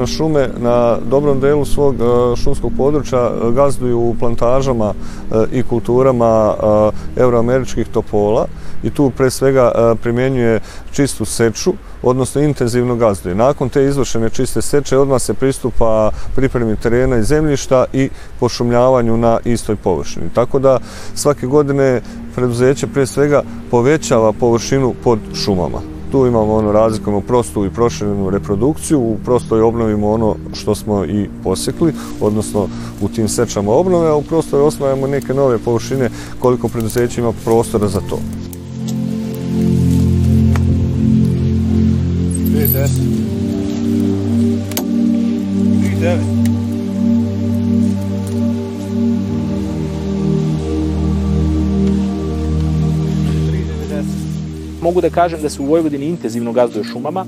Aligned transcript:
Vojvodina 0.00 0.16
šume 0.16 0.48
na 0.58 0.98
dobrom 1.10 1.40
delu 1.40 1.64
svog 1.64 1.94
e, 1.94 2.36
šumskog 2.36 2.72
područja 2.76 3.30
gazduju 3.54 3.98
u 3.98 4.14
plantažama 4.18 4.94
i 5.52 5.62
kulturama 5.62 6.54
euroameričkih 7.16 7.88
topola 7.88 8.46
i 8.82 8.90
tu 8.90 9.10
pre 9.10 9.30
svega 9.30 9.94
primjenjuje 10.02 10.60
čistu 10.92 11.24
seču, 11.24 11.72
odnosno 12.02 12.40
intenzivno 12.40 12.96
gazduje. 12.96 13.34
Nakon 13.34 13.68
te 13.68 13.84
izvršene 13.84 14.30
čiste 14.30 14.62
seče 14.62 14.98
odmah 14.98 15.20
se 15.20 15.34
pristupa 15.34 16.10
pripremi 16.36 16.76
terena 16.76 17.16
i 17.16 17.22
zemljišta 17.22 17.84
i 17.92 18.10
pošumljavanju 18.40 19.16
na 19.16 19.38
istoj 19.44 19.76
površini. 19.76 20.30
Tako 20.34 20.58
da 20.58 20.78
svake 21.14 21.46
godine 21.46 22.00
preduzeće 22.34 22.86
pre 22.86 23.06
svega 23.06 23.42
povećava 23.70 24.32
površinu 24.32 24.94
pod 25.04 25.18
šumama. 25.34 25.99
Tu 26.12 26.26
imamo 26.26 26.54
ono 26.54 26.72
razlikujemo 26.72 27.20
prostu 27.20 27.64
i 27.64 27.70
proširenu 27.70 28.30
reprodukciju, 28.30 29.00
u 29.00 29.16
prostoj 29.24 29.60
obnovimo 29.60 30.10
ono 30.10 30.36
što 30.52 30.74
smo 30.74 31.04
i 31.04 31.28
posekli, 31.44 31.92
odnosno 32.20 32.68
u 33.00 33.08
tim 33.08 33.28
sečama 33.28 33.72
obnove, 33.72 34.08
a 34.08 34.14
u 34.16 34.22
prostoj 34.22 34.60
osvajamo 34.60 35.06
neke 35.06 35.34
nove 35.34 35.58
površine 35.58 36.10
koliko 36.38 36.68
preduzeće 36.68 37.20
ima 37.20 37.32
prostora 37.44 37.88
za 37.88 38.00
to. 38.00 38.18
3 46.00 46.39
Mogu 54.82 55.00
da 55.00 55.10
kažem 55.10 55.42
da 55.42 55.48
se 55.48 55.62
u 55.62 55.64
Vojvodini 55.64 56.06
intenzivno 56.06 56.52
gazduje 56.52 56.84
šumama, 56.84 57.24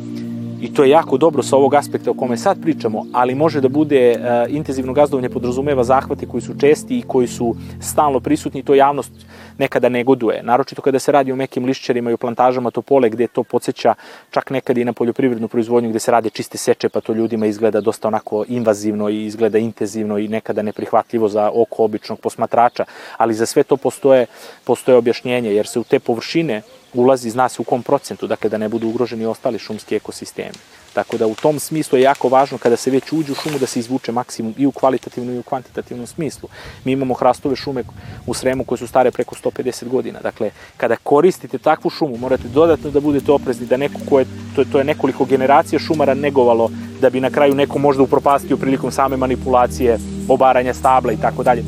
I 0.63 0.69
to 0.75 0.85
je 0.85 0.91
jako 0.91 1.17
dobro 1.17 1.43
sa 1.43 1.57
ovog 1.57 1.75
aspekta 1.75 2.11
o 2.11 2.15
kome 2.15 2.37
sad 2.37 2.61
pričamo, 2.63 3.07
ali 3.13 3.35
može 3.35 3.61
da 3.61 3.69
bude 3.69 4.15
uh, 4.15 4.55
intenzivno 4.55 4.93
gazdovanje 4.93 5.29
podrazumeva 5.29 5.85
zahvate 5.85 6.27
koji 6.27 6.43
su 6.43 6.55
česti 6.61 6.99
i 6.99 7.03
koji 7.03 7.27
su 7.27 7.57
stalno 7.81 8.21
prisutni 8.21 8.61
i 8.61 8.63
to 8.63 8.75
javnost 8.75 9.11
nekada 9.59 9.89
negoduje. 9.89 10.43
Naročito 10.43 10.83
kada 10.83 10.99
se 10.99 11.13
radi 11.13 11.33
o 11.33 11.37
mekim 11.37 11.65
lišćarima 11.65 12.11
i 12.11 12.15
o 12.15 12.17
plantažama 12.17 12.71
topole 12.71 13.11
gde 13.11 13.27
to 13.27 13.43
podsjeća 13.43 13.95
čak 14.31 14.51
nekad 14.51 14.79
i 14.79 14.85
na 14.85 14.93
poljoprivrednu 14.93 15.49
proizvodnju 15.49 15.91
gde 15.91 15.99
se 15.99 16.11
rade 16.11 16.31
čiste 16.31 16.59
seče 16.59 16.89
pa 16.89 17.01
to 17.01 17.13
ljudima 17.13 17.47
izgleda 17.47 17.81
dosta 17.81 18.09
onako 18.09 18.45
invazivno 18.49 19.09
i 19.09 19.25
izgleda 19.25 19.59
intenzivno 19.59 20.19
i 20.19 20.29
nekada 20.29 20.63
neprihvatljivo 20.63 21.29
za 21.29 21.51
oko 21.55 21.85
običnog 21.85 22.21
posmatrača, 22.21 22.85
ali 23.17 23.35
za 23.35 23.47
sve 23.47 23.63
to 23.63 23.77
postoje, 23.77 24.27
postoje 24.65 24.97
objašnjenje 24.97 25.55
jer 25.55 25.67
se 25.67 25.81
u 25.81 25.85
te 25.85 25.99
površine 25.99 26.63
ulazi, 26.95 27.31
zna 27.31 27.49
se 27.49 27.63
u 27.63 27.65
kom 27.65 27.83
procentu, 27.83 28.27
dakle 28.27 28.51
da 28.51 28.59
ne 28.59 28.69
budu 28.69 28.89
ugroženi 28.89 29.27
ostali 29.27 29.59
šumski 29.59 29.97
ekosistemi. 29.97 30.59
Tako 30.93 31.17
da 31.19 31.27
u 31.27 31.35
tom 31.35 31.59
smislu 31.59 31.99
je 31.99 32.03
jako 32.03 32.29
važno 32.29 32.59
kada 32.59 32.77
se 32.77 32.91
već 32.91 33.13
uđe 33.13 33.33
u 33.33 33.35
šumu 33.35 33.59
da 33.59 33.67
se 33.67 33.81
izvuče 33.81 34.13
maksimum 34.13 34.55
i 34.59 34.67
u 34.67 34.73
kvalitativnom 34.73 35.35
i 35.35 35.39
u 35.39 35.43
kvantitativnom 35.43 36.07
smislu. 36.07 36.49
Mi 36.85 36.93
imamo 36.93 37.15
hrastove 37.15 37.57
šume 37.57 37.85
u 38.27 38.35
Sremu 38.35 38.65
koje 38.65 38.79
su 38.79 38.87
stare 38.87 39.11
preko 39.11 39.35
150 39.35 39.89
godina. 39.89 40.21
Dakle, 40.21 40.51
kada 40.77 40.97
koristite 40.97 41.59
takvu 41.59 41.91
šumu, 41.91 42.17
morate 42.17 42.49
dodatno 42.49 42.91
da 42.91 43.01
budete 43.01 43.33
oprezni 43.33 43.67
da 43.67 43.77
neko 43.77 44.01
ko 44.09 44.19
je, 44.19 44.27
to 44.55 44.61
je, 44.61 44.71
to 44.73 44.79
je 44.79 44.85
nekoliko 44.85 45.25
generacija 45.25 45.79
šumara 45.79 46.15
negovalo 46.15 46.71
da 47.01 47.11
bi 47.11 47.21
na 47.21 47.31
kraju 47.31 47.55
neko 47.55 47.79
možda 47.79 48.03
upropastio 48.03 48.57
prilikom 48.57 48.93
same 48.93 49.17
manipulacije, 49.17 49.99
obaranja 50.29 50.75
stabla 50.75 51.13
i 51.13 51.17
tako 51.17 51.43
dalje. 51.43 51.65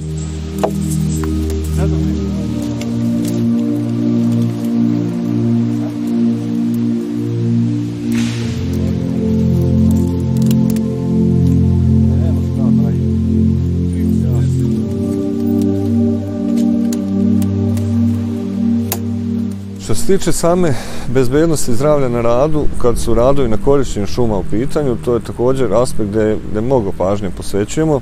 Što 19.94 20.03
se 20.03 20.19
tiče 20.19 20.32
same 20.32 20.75
bezbednosti 21.09 21.75
zdravlja 21.75 22.09
na 22.09 22.21
radu, 22.21 22.65
kad 22.82 22.99
su 22.99 23.15
radovi 23.15 23.49
na 23.49 23.56
korišćenju 23.65 24.06
šuma 24.06 24.37
u 24.37 24.44
pitanju, 24.50 24.97
to 25.05 25.15
je 25.15 25.21
također 25.21 25.75
aspekt 25.75 26.10
gde, 26.10 26.37
gde 26.50 26.60
mnogo 26.60 26.93
pažnje 26.99 27.31
posvećujemo. 27.31 28.00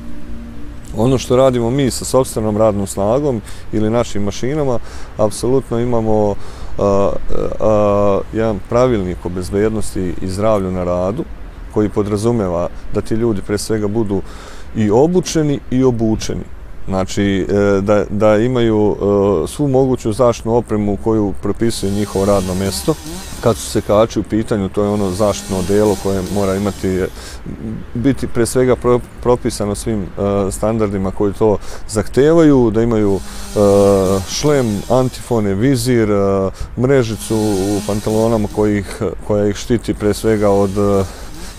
Ono 0.96 1.18
što 1.18 1.36
radimo 1.36 1.70
mi 1.70 1.90
sa 1.90 2.04
sobstvenom 2.04 2.56
radnom 2.56 2.86
snagom 2.86 3.40
ili 3.72 3.90
našim 3.90 4.22
mašinama, 4.22 4.78
apsolutno 5.16 5.80
imamo 5.80 6.34
a, 6.78 7.10
a, 7.60 8.20
jedan 8.32 8.60
pravilnik 8.68 9.26
o 9.26 9.28
bezbednosti 9.28 10.14
i 10.22 10.28
zdravlju 10.28 10.70
na 10.70 10.84
radu, 10.84 11.24
koji 11.74 11.88
podrazumeva 11.88 12.68
da 12.94 13.00
ti 13.00 13.14
ljudi 13.14 13.42
pre 13.46 13.58
svega 13.58 13.88
budu 13.88 14.22
i 14.76 14.90
obučeni 14.90 15.60
i 15.70 15.84
obučeni. 15.84 16.44
Znači, 16.88 17.46
e, 17.48 17.80
da, 17.80 18.04
da 18.10 18.36
imaju 18.36 18.96
e, 18.96 19.48
svu 19.48 19.68
moguću 19.68 20.12
zaštitnu 20.12 20.54
opremu 20.54 20.98
koju 21.04 21.34
propisuje 21.42 21.92
njihovo 21.92 22.24
radno 22.24 22.54
mesto. 22.54 22.94
Kad 23.40 23.56
su 23.56 23.70
sekači 23.70 24.20
u 24.20 24.22
pitanju, 24.22 24.68
to 24.68 24.82
je 24.82 24.88
ono 24.88 25.10
zaštitno 25.10 25.62
delo 25.68 25.96
koje 26.02 26.22
mora 26.34 26.54
imati, 26.54 26.88
e, 26.88 27.06
biti 27.94 28.26
pre 28.26 28.46
svega 28.46 28.76
propisano 29.22 29.74
svim 29.74 30.06
standardima 30.50 31.10
koji 31.10 31.32
to 31.32 31.58
zahtevaju, 31.88 32.70
da 32.70 32.82
imaju 32.82 33.20
šlem, 34.28 34.82
antifone, 34.90 35.54
vizir, 35.54 36.08
mrežicu 36.78 37.36
u 37.36 37.80
pantalonama 37.86 38.48
koji 38.54 38.78
ih, 38.78 39.02
koja 39.26 39.48
ih 39.48 39.56
štiti 39.56 39.94
pre 39.94 40.14
svega 40.14 40.50
od 40.50 40.70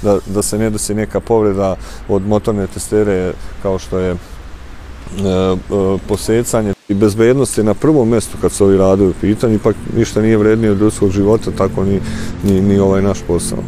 da, 0.02 0.20
da 0.26 0.42
se 0.42 0.58
ne 0.58 0.70
desi 0.70 0.96
neka 0.96 1.20
povreda 1.20 1.76
od 2.10 2.28
motorne 2.28 2.68
testere 2.68 3.34
kao 3.62 3.80
što 3.80 4.00
je 4.00 4.16
posecanje 6.08 6.74
i 6.90 6.94
bezbednost 6.94 7.58
je 7.58 7.64
na 7.64 7.74
prvom 7.74 8.10
mjestu 8.10 8.38
kad 8.42 8.52
se 8.52 8.64
ovi 8.64 8.78
radovi 8.78 9.10
u 9.10 9.22
pitanju, 9.22 9.56
ipak 9.56 9.76
ništa 9.98 10.22
nije 10.22 10.38
vrednije 10.38 10.72
od 10.72 10.82
ljudskog 10.82 11.12
života, 11.12 11.52
tako 11.58 11.84
ni, 11.84 12.00
ni, 12.44 12.62
ni 12.62 12.80
ovaj 12.80 13.02
naš 13.02 13.20
posao. 13.28 13.60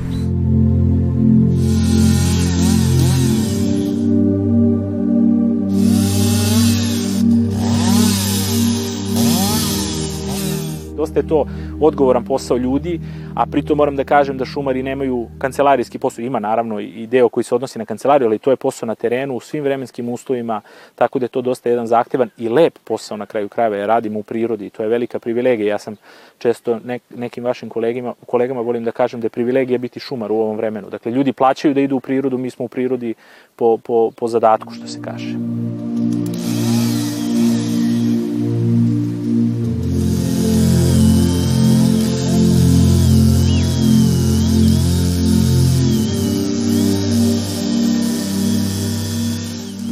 Dosta 11.06 11.20
je 11.20 11.28
to 11.28 11.46
odgovoran 11.82 12.26
posao 12.26 12.58
ljudi, 12.58 13.00
a 13.36 13.46
pritom 13.46 13.78
moram 13.78 13.96
da 13.96 14.04
kažem 14.04 14.38
da 14.38 14.46
šumari 14.46 14.84
nemaju 14.84 15.28
kancelarijski 15.38 16.00
posao. 16.00 16.24
Ima 16.24 16.40
naravno 16.40 16.80
i 16.80 17.08
deo 17.08 17.30
koji 17.30 17.44
se 17.44 17.56
odnosi 17.56 17.80
na 17.80 17.86
kancelariju, 17.86 18.28
ali 18.28 18.40
to 18.40 18.52
je 18.52 18.56
posao 18.56 18.88
na 18.88 18.96
terenu 18.96 19.36
u 19.36 19.40
svim 19.40 19.64
vremenskim 19.64 20.10
uslovima, 20.10 20.62
tako 20.96 21.20
da 21.20 21.26
je 21.26 21.30
to 21.30 21.42
dosta 21.42 21.70
jedan 21.70 21.88
zahtevan 21.88 22.30
i 22.38 22.50
lep 22.50 22.80
posao 22.84 23.18
na 23.18 23.26
kraju 23.26 23.50
krajeva. 23.50 23.78
Ja 23.78 23.86
radim 23.86 24.18
u 24.18 24.24
prirodi 24.24 24.70
to 24.70 24.84
je 24.84 24.90
velika 24.90 25.20
privilegija. 25.20 25.68
Ja 25.68 25.78
sam 25.78 25.96
često 26.38 26.80
nek, 26.86 27.02
nekim 27.16 27.44
vašim 27.44 27.70
kolegima, 27.70 28.14
kolegama 28.26 28.62
volim 28.62 28.84
da 28.84 28.92
kažem 28.92 29.22
da 29.22 29.26
je 29.26 29.30
privilegija 29.30 29.78
biti 29.78 30.00
šumar 30.00 30.32
u 30.32 30.36
ovom 30.36 30.58
vremenu. 30.58 30.90
Dakle, 30.90 31.12
ljudi 31.12 31.34
plaćaju 31.34 31.74
da 31.74 31.82
idu 31.82 31.96
u 31.96 32.00
prirodu, 32.00 32.38
mi 32.38 32.50
smo 32.50 32.66
u 32.66 32.68
prirodi 32.68 33.14
po, 33.56 33.78
po, 33.78 34.12
po 34.12 34.28
zadatku, 34.28 34.74
što 34.74 34.88
se 34.88 35.02
kaže. 35.02 35.36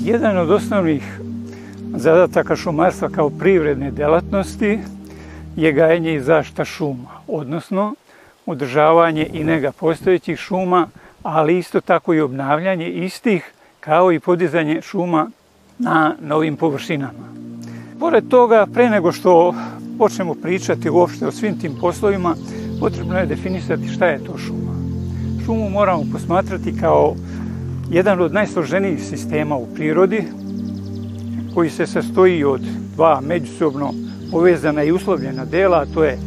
Jedan 0.04 0.38
od 0.38 0.52
osnovnih 0.52 1.20
zadataka 1.96 2.56
šumarstva 2.56 3.10
kao 3.10 3.30
privredne 3.30 3.92
delatnosti 3.92 4.80
je 5.56 5.72
gajanje 5.72 6.14
i 6.14 6.22
zašta 6.22 6.66
šuma, 6.66 7.10
odnosno 7.28 7.96
održavanje 8.46 9.30
i 9.34 9.44
nega 9.44 9.72
postojećih 9.72 10.40
šuma, 10.40 10.88
ali 11.24 11.58
isto 11.58 11.82
tako 11.82 12.14
i 12.14 12.22
obnavljanje 12.22 12.90
istih, 12.90 13.54
kao 13.80 14.12
i 14.12 14.20
podizanje 14.20 14.82
šuma 14.82 15.30
na 15.80 16.16
novim 16.22 16.56
površinama. 16.56 17.34
Pored 18.00 18.28
toga, 18.28 18.68
pre 18.74 18.90
nego 18.90 19.12
što 19.12 19.56
počnemo 19.98 20.36
pričati 20.36 20.90
uopšte 20.90 21.28
o 21.28 21.32
svim 21.32 21.60
tim 21.60 21.76
poslovima, 21.82 22.36
potrebno 22.80 23.18
je 23.18 23.26
definisati 23.26 23.88
šta 23.88 24.06
je 24.06 24.24
to 24.24 24.38
šuma. 24.38 24.74
Šumu 25.46 25.70
moramo 25.70 26.04
posmatrati 26.12 26.78
kao 26.80 27.16
jedan 27.92 28.22
od 28.22 28.34
najsloženijih 28.34 29.04
sistema 29.04 29.56
u 29.56 29.68
prirodi, 29.76 30.24
koji 31.54 31.70
se 31.70 31.88
sastoji 31.88 32.44
od 32.44 32.62
dva 32.96 33.22
međusobno 33.22 33.94
povezana 34.32 34.84
i 34.84 34.92
uslovljena 34.92 35.46
dela, 35.46 35.86
to 35.94 36.04
je 36.04 36.18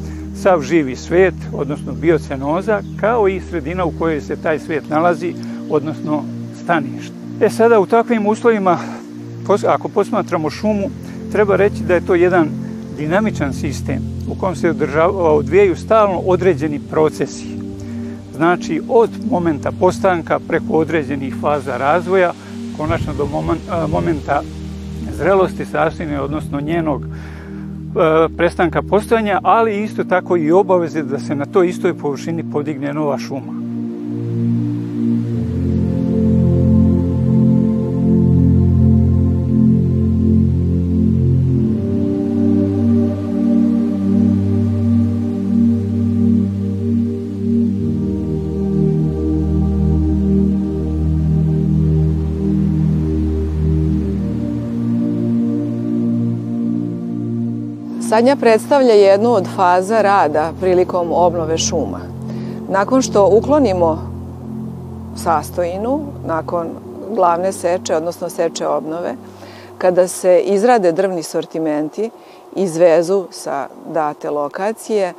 sav 0.43 0.63
živi 0.63 0.97
svet, 0.97 1.35
odnosno 1.53 1.93
biocenoza, 1.93 2.83
kao 3.01 3.29
i 3.29 3.41
sredina 3.41 3.85
u 3.85 3.93
kojoj 3.99 4.21
se 4.21 4.37
taj 4.37 4.59
svet 4.59 4.89
nalazi, 4.89 5.35
odnosno 5.71 6.25
stanište. 6.63 7.15
E 7.41 7.51
sada 7.51 7.81
u 7.81 7.87
takvim 7.87 8.27
uslovima, 8.27 8.79
ako 9.67 9.89
posmatramo 9.89 10.51
šumu, 10.51 10.91
treba 11.33 11.57
reći 11.57 11.83
da 11.83 11.95
je 11.95 12.07
to 12.07 12.15
jedan 12.15 12.49
dinamičan 12.99 13.53
sistem 13.53 14.17
u 14.29 14.35
kom 14.35 14.57
se 14.57 14.71
održava, 14.71 15.33
odvijaju 15.33 15.77
stalno 15.77 16.19
određeni 16.19 16.81
procesi. 16.91 17.56
Znači 18.37 18.81
od 18.89 19.11
momenta 19.31 19.73
postanka 19.81 20.39
preko 20.49 20.73
određenih 20.73 21.35
faza 21.41 21.77
razvoja, 21.77 22.33
konačno 22.77 23.13
do 23.15 23.27
momenta 23.89 24.43
zrelosti 25.13 25.65
sastojine, 25.65 26.21
odnosno 26.21 26.61
njenog 26.61 27.03
e, 27.05 27.09
prestanka 28.37 28.83
postojanja, 28.83 29.41
ali 29.43 29.83
isto 29.83 30.05
tako 30.05 30.37
i 30.37 30.53
obaveze 30.53 31.03
da 31.03 31.19
se 31.19 31.35
na 31.35 31.47
toj 31.47 31.69
istoj 31.69 31.95
površini 31.95 32.45
podigne 32.53 32.93
nova 32.93 33.19
šuma. 33.19 33.66
Sadnja 58.09 58.37
predstavlja 58.37 58.95
jednu 58.95 59.33
od 59.33 59.47
faza 59.57 60.03
rada 60.03 60.53
prilikom 60.61 61.13
obnove 61.13 61.59
šuma. 61.59 62.01
Nakon 62.69 63.03
što 63.03 63.29
uklonimo 63.33 63.99
sastojinu, 65.25 66.01
nakon 66.27 66.69
glavne 67.15 67.53
seče, 67.53 67.97
odnosno 67.97 68.29
seče 68.29 68.67
obnove, 68.67 69.15
kada 69.79 70.09
se 70.09 70.41
izrade 70.41 70.93
drvni 70.93 71.23
sortimenti, 71.23 72.11
izvezu 72.57 73.25
sa 73.31 73.67
date 73.93 74.31
lokacije, 74.31 75.15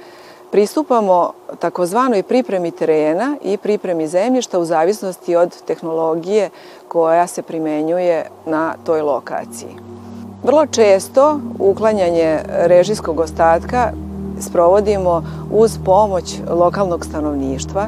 pristupamo 0.51 1.31
takozvanoj 1.59 2.23
pripremi 2.23 2.71
terena 2.71 3.37
i 3.41 3.57
pripremi 3.57 4.07
zemljišta 4.07 4.59
u 4.59 4.65
zavisnosti 4.65 5.35
od 5.35 5.61
tehnologije 5.61 6.49
koja 6.87 7.27
se 7.27 7.41
primenjuje 7.41 8.25
na 8.45 8.73
toj 8.85 9.01
lokaciji. 9.01 9.96
Vrlo 10.43 10.65
često 10.65 11.39
uklanjanje 11.59 12.39
režijskog 12.47 13.19
ostatka 13.19 13.91
sprovodimo 14.39 15.23
uz 15.51 15.77
pomoć 15.85 16.39
lokalnog 16.49 17.05
stanovništva. 17.05 17.87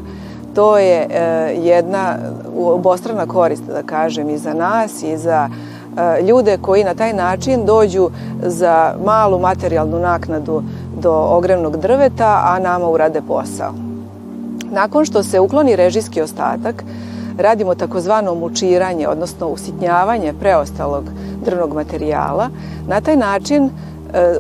To 0.56 0.78
je 0.78 1.08
e, 1.10 1.20
jedna 1.58 2.16
obostrana 2.58 3.26
korist, 3.26 3.64
da 3.64 3.84
kažem, 3.84 4.30
i 4.30 4.38
za 4.38 4.54
nas 4.54 5.04
i 5.04 5.18
za 5.18 5.50
e, 5.50 6.22
ljude 6.22 6.58
koji 6.62 6.84
na 6.84 6.94
taj 6.94 7.14
način 7.14 7.66
dođu 7.66 8.10
za 8.44 8.96
malu 9.06 9.40
materijalnu 9.40 10.00
naknadu 10.00 10.64
do 11.02 11.14
ogrevnog 11.14 11.78
drveta, 11.78 12.42
a 12.46 12.60
nama 12.60 12.90
urade 12.90 13.22
posao. 13.28 13.74
Nakon 14.72 15.06
što 15.06 15.24
se 15.24 15.40
ukloni 15.40 15.76
režijski 15.76 16.22
ostatak, 16.22 16.84
radimo 17.38 17.76
takozvano 17.76 18.36
mučiranje, 18.36 19.08
odnosno 19.08 19.48
usitnjavanje 19.48 20.34
preostalog 20.40 21.04
drvnog 21.46 21.74
materijala. 21.74 22.50
Na 22.88 23.02
taj 23.02 23.16
način 23.16 23.66
e, 23.66 23.70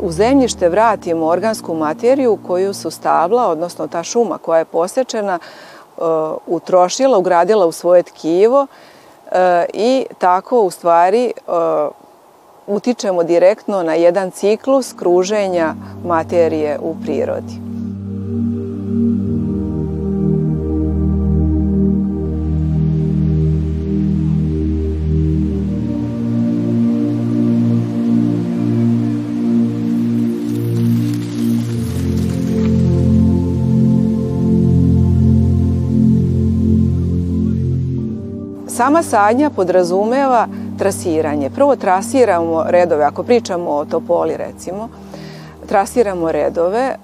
u 0.01 0.11
zemljište 0.11 0.69
vratimo 0.69 1.25
organsku 1.25 1.73
materiju 1.73 2.37
koju 2.47 2.73
su 2.73 2.91
stabla, 2.91 3.47
odnosno 3.47 3.87
ta 3.87 4.03
šuma 4.03 4.37
koja 4.37 4.59
je 4.59 4.65
posečena, 4.65 5.39
e, 5.39 6.01
utrošila, 6.47 7.17
ugradila 7.17 7.65
u 7.65 7.71
svoje 7.71 8.03
tkivo 8.03 8.67
e, 9.31 9.65
i 9.73 10.05
tako 10.17 10.61
u 10.61 10.69
stvari 10.69 11.31
utičemo 12.67 13.23
direktno 13.23 13.83
na 13.83 13.93
jedan 13.93 14.31
ciklus 14.31 14.93
kruženja 14.93 15.75
materije 16.05 16.79
u 16.81 16.95
prirodi. 17.03 17.68
Sama 38.79 39.03
sadnja 39.03 39.49
podrazumeva 39.49 40.47
trasiranje. 40.77 41.49
Prvo 41.49 41.75
trasiramo 41.75 42.63
redove, 42.67 43.03
ako 43.03 43.23
pričamo 43.23 43.69
o 43.69 43.85
topoli 43.85 44.37
recimo, 44.37 44.89
trasiramo 45.67 46.31
redove. 46.31 46.79
E, 46.79 46.95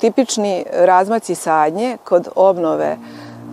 tipični 0.00 0.64
razmaci 0.72 1.34
sadnje 1.34 1.96
kod 2.04 2.28
obnove 2.36 2.96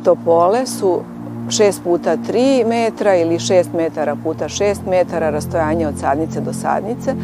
topole 0.04 0.66
su 0.68 1.02
6 1.48 1.84
puta 1.84 2.18
3 2.18 2.68
metra 2.68 3.16
ili 3.16 3.36
6 3.36 3.66
metara 3.76 4.16
puta 4.24 4.46
6 4.46 4.76
metara 4.90 5.30
rastojanje 5.30 5.88
od 5.88 6.00
sadnice 6.00 6.42
do 6.42 6.54
sadnice. 6.54 7.16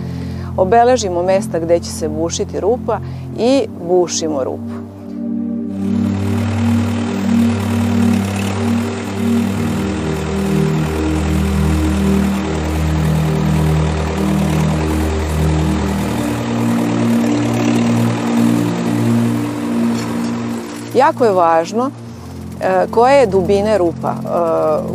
Obeležimo 0.57 1.23
mesta 1.23 1.59
gde 1.59 1.79
će 1.79 1.91
se 1.91 2.09
bušiti 2.09 2.59
rupa 2.59 2.99
i 3.37 3.67
bušimo 3.87 4.43
rupu. 4.43 4.90
Jako 21.11 21.25
je 21.25 21.31
važno 21.31 21.91
e, 22.61 22.87
koje 22.91 23.19
je 23.19 23.25
dubine 23.25 23.77
rupa 23.77 24.11
e, 24.11 24.27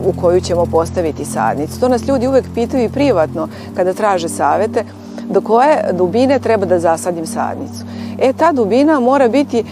u 0.09 0.21
koju 0.21 0.41
ćemo 0.41 0.67
postaviti 0.67 1.25
sadnicu. 1.25 1.81
To 1.81 1.89
nas 1.89 2.09
ljudi 2.09 2.27
uvek 2.27 2.45
pitaju 2.55 2.85
i 2.85 2.89
privatno 2.89 3.49
kada 3.77 3.93
traže 3.93 4.29
savete 4.29 4.85
do 5.29 5.41
koje 5.41 5.93
dubine 5.93 6.39
treba 6.39 6.67
da 6.67 6.79
zasadim 6.79 7.27
sadnicu. 7.27 7.85
E, 8.19 8.33
ta 8.33 8.53
dubina 8.53 9.01
mora 9.01 9.29
biti 9.29 9.59
e, 9.59 9.65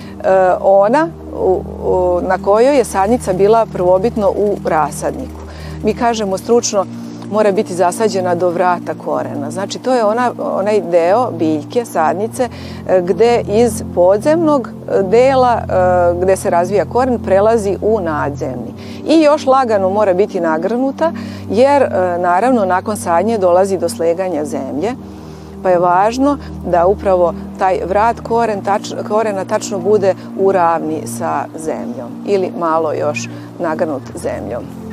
ona 0.60 1.08
na 2.22 2.38
kojoj 2.44 2.76
je 2.76 2.84
sadnica 2.84 3.32
bila 3.32 3.66
prvobitno 3.66 4.28
u 4.28 4.56
rasadniku. 4.64 5.40
Mi 5.84 5.94
kažemo 5.94 6.38
stručno 6.38 6.86
mora 7.34 7.52
biti 7.52 7.74
zasađena 7.74 8.34
do 8.34 8.50
vrata 8.50 8.94
korena. 9.04 9.50
Znači, 9.50 9.78
to 9.78 9.94
je 9.94 10.04
ona, 10.04 10.32
onaj 10.38 10.80
deo 10.80 11.30
biljke, 11.30 11.84
sadnice, 11.84 12.48
e, 12.88 13.00
gde 13.02 13.42
iz 13.48 13.82
podzemnog 13.94 14.68
e, 14.68 15.02
dela 15.02 15.54
e, 15.58 15.64
gde 16.22 16.36
se 16.36 16.50
razvija 16.50 16.84
koren 16.84 17.18
prelazi 17.18 17.76
u 17.82 18.00
nadzemni. 18.00 18.74
I 19.06 19.22
još 19.22 19.46
lagano 19.46 19.90
mora 19.90 20.14
biti 20.14 20.40
nagrnuta, 20.40 21.12
jer 21.50 21.88
naravno 22.18 22.64
nakon 22.64 22.96
sadnje 22.96 23.38
dolazi 23.38 23.78
do 23.78 23.88
sleganja 23.88 24.44
zemlje, 24.44 24.92
pa 25.62 25.70
je 25.70 25.78
važno 25.78 26.38
da 26.66 26.86
upravo 26.86 27.34
taj 27.58 27.80
vrat 27.88 28.20
koren, 28.20 28.62
tač, 28.64 28.92
korena 29.08 29.44
tačno 29.44 29.78
bude 29.78 30.14
u 30.38 30.52
ravni 30.52 31.02
sa 31.06 31.44
zemljom 31.58 32.10
ili 32.26 32.52
malo 32.58 32.92
još 32.92 33.28
nagrnut 33.58 34.02
zemljom. 34.14 34.83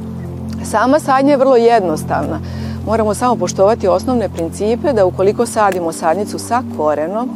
Sama 0.64 1.00
sadnja 1.00 1.32
je 1.32 1.38
vrlo 1.38 1.56
jednostavna. 1.56 2.40
Moramo 2.86 3.14
samo 3.14 3.36
poštovati 3.36 3.88
osnovne 3.88 4.30
principe 4.30 4.94
da 4.94 5.06
ukoliko 5.06 5.46
sadimo 5.46 5.92
sadnicu 5.92 6.40
sa 6.40 6.64
korenom, 6.78 7.30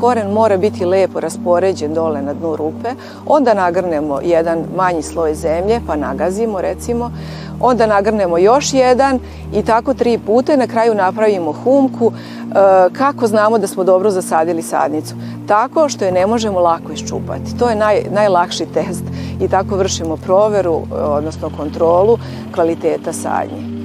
koren 0.00 0.32
mora 0.32 0.56
biti 0.56 0.84
lepo 0.84 1.20
raspoređen 1.20 1.94
dole 1.94 2.22
na 2.22 2.34
dnu 2.34 2.56
rupe, 2.56 2.88
onda 3.26 3.54
nagrnemo 3.54 4.20
jedan 4.22 4.64
manji 4.76 5.02
sloj 5.02 5.34
zemlje, 5.34 5.80
pa 5.86 5.96
nagazimo 5.96 6.60
recimo, 6.60 7.10
onda 7.60 7.86
nagrnemo 7.86 8.38
još 8.38 8.74
jedan 8.74 9.18
i 9.54 9.62
tako 9.62 9.94
tri 9.94 10.18
puta 10.26 10.54
i 10.54 10.56
na 10.56 10.66
kraju 10.66 10.94
napravimo 10.94 11.52
humku. 11.52 12.12
E, 12.12 12.54
kako 12.92 13.26
znamo 13.26 13.58
da 13.58 13.66
smo 13.66 13.84
dobro 13.84 14.10
zasadili 14.10 14.62
sadnicu? 14.62 15.14
Tako 15.48 15.88
što 15.88 16.04
je 16.04 16.12
ne 16.12 16.26
možemo 16.26 16.60
lako 16.60 16.92
iščupati. 16.92 17.58
To 17.58 17.68
je 17.68 17.76
naj, 17.76 18.02
najlakši 18.10 18.66
test 18.66 19.04
i 19.40 19.48
tako 19.48 19.76
vršimo 19.76 20.16
proveru, 20.16 20.82
odnosno 20.90 21.50
kontrolu 21.56 22.18
kvaliteta 22.54 23.12
sadnje. 23.12 23.77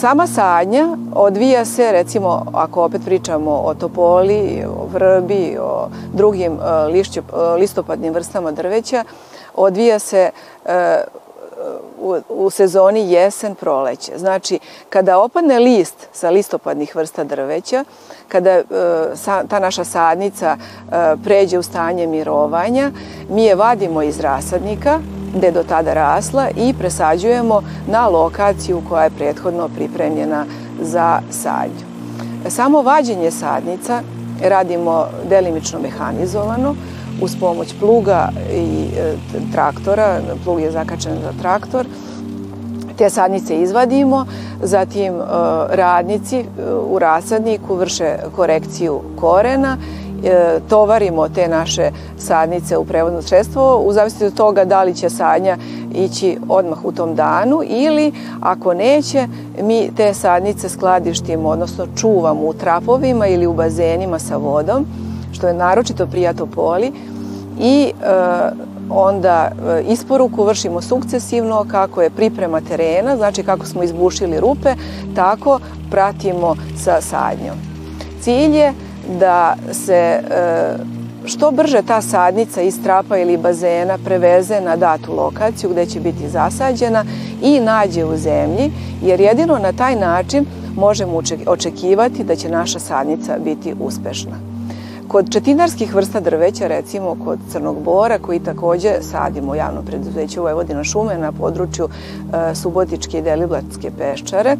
Sama 0.00 0.26
sadnja 0.26 0.88
odvija 1.14 1.64
se, 1.64 1.92
recimo, 1.92 2.46
ako 2.54 2.84
opet 2.84 3.02
pričamo 3.04 3.50
o 3.50 3.74
topoli, 3.74 4.64
o 4.78 4.86
vrbi, 4.92 5.56
o 5.60 5.88
drugim 6.12 6.58
lišću, 6.92 7.20
listopadnim 7.58 8.14
vrstama 8.14 8.52
drveća, 8.52 9.04
odvija 9.54 9.98
se 9.98 10.30
u, 12.00 12.16
u 12.28 12.50
sezoni 12.50 13.12
jesen, 13.12 13.54
proleće. 13.54 14.12
Znači, 14.18 14.58
kada 14.88 15.18
opadne 15.18 15.58
list 15.58 16.06
sa 16.12 16.30
listopadnih 16.30 16.96
vrsta 16.96 17.24
drveća, 17.24 17.84
kada 18.30 18.50
e, 18.50 18.64
ta 19.48 19.58
naša 19.58 19.84
sadnica 19.84 20.56
e, 20.56 21.16
pređe 21.24 21.58
u 21.58 21.62
stanje 21.62 22.06
mirovanja, 22.06 22.90
mi 23.30 23.44
je 23.44 23.54
vadimo 23.54 24.02
iz 24.02 24.20
rasadnika, 24.20 25.00
gde 25.34 25.50
do 25.50 25.62
tada 25.62 25.94
rasla 25.94 26.48
i 26.56 26.74
presađujemo 26.78 27.62
na 27.86 28.08
lokaciju 28.08 28.82
koja 28.88 29.04
je 29.04 29.10
prethodno 29.10 29.68
pripremljena 29.68 30.44
za 30.82 31.20
sadnju. 31.30 31.86
Samo 32.48 32.82
vađenje 32.82 33.30
sadnica 33.30 34.02
radimo 34.42 35.04
delimično 35.28 35.78
mehanizovano, 35.80 36.74
uz 37.22 37.36
pomoć 37.40 37.74
pluga 37.80 38.28
i 38.52 38.86
e, 38.98 39.14
traktora, 39.52 40.20
plug 40.44 40.60
je 40.60 40.70
zakačen 40.70 41.12
za 41.22 41.32
traktor, 41.40 41.86
te 42.98 43.10
sadnice 43.10 43.62
izvadimo, 43.62 44.26
zatim 44.62 45.14
e, 45.14 45.22
radnici 45.70 46.38
e, 46.38 46.44
u 46.90 46.98
rasadniku 46.98 47.74
vrše 47.74 48.16
korekciju 48.36 49.00
korena, 49.20 49.76
tovarimo 50.68 51.28
te 51.28 51.48
naše 51.48 51.90
sadnice 52.18 52.78
u 52.78 52.84
prevodno 52.84 53.22
sredstvo 53.22 53.78
u 53.78 53.92
zavisnosti 53.92 54.24
od 54.24 54.34
toga 54.34 54.64
da 54.64 54.82
li 54.82 54.94
će 54.94 55.10
sadnja 55.10 55.56
ići 55.94 56.38
odmah 56.48 56.84
u 56.84 56.92
tom 56.92 57.14
danu 57.14 57.60
ili 57.66 58.12
ako 58.40 58.74
neće 58.74 59.28
mi 59.62 59.90
te 59.96 60.14
sadnice 60.14 60.68
skladištimo 60.68 61.48
odnosno 61.48 61.86
čuvamo 61.96 62.40
u 62.42 62.54
trapovima 62.54 63.26
ili 63.26 63.46
u 63.46 63.52
bazenima 63.52 64.18
sa 64.18 64.36
vodom 64.36 64.86
što 65.32 65.48
je 65.48 65.54
naročito 65.54 66.06
prijato 66.06 66.46
poli 66.46 66.92
i 67.60 67.92
e, 68.02 68.69
onda 68.90 69.50
e, 69.50 69.82
isporuku 69.88 70.44
vršimo 70.44 70.80
sukcesivno 70.80 71.66
kako 71.70 72.02
je 72.02 72.10
priprema 72.10 72.60
terena, 72.60 73.16
znači 73.16 73.42
kako 73.42 73.66
smo 73.66 73.82
izbušili 73.82 74.40
rupe, 74.40 74.74
tako 75.14 75.60
pratimo 75.90 76.56
sa 76.76 77.00
sadnjom. 77.00 77.56
Cilj 78.20 78.56
je 78.56 78.72
da 79.18 79.56
se 79.72 79.94
e, 79.94 80.20
što 81.24 81.50
brže 81.50 81.82
ta 81.82 82.02
sadnica 82.02 82.62
iz 82.62 82.82
trapa 82.82 83.18
ili 83.18 83.36
bazena 83.36 83.98
preveze 84.04 84.60
na 84.60 84.76
datu 84.76 85.14
lokaciju 85.14 85.70
gde 85.70 85.86
će 85.86 86.00
biti 86.00 86.28
zasađena 86.28 87.04
i 87.42 87.60
nađe 87.60 88.04
u 88.04 88.16
zemlji, 88.16 88.72
jer 89.02 89.20
jedino 89.20 89.58
na 89.58 89.72
taj 89.72 89.96
način 89.96 90.46
možemo 90.76 91.22
očekivati 91.46 92.24
da 92.24 92.36
će 92.36 92.48
naša 92.48 92.78
sadnica 92.78 93.38
biti 93.44 93.74
uspešna. 93.80 94.49
Kod 95.10 95.30
četinarskih 95.32 95.94
vrsta 95.94 96.20
drveća, 96.20 96.66
recimo 96.66 97.16
kod 97.24 97.38
crnog 97.52 97.82
bora, 97.82 98.18
koji 98.18 98.40
takođe 98.40 98.90
sadimo 99.00 99.52
u 99.52 99.54
javnom 99.54 99.84
preduzeću 99.84 100.42
Vojvodina 100.42 100.84
šume 100.84 101.18
na 101.18 101.32
području 101.32 101.88
e, 101.88 102.54
Subotičke 102.54 103.18
i 103.18 103.22
Deliblatske 103.22 103.90
peščare, 103.98 104.56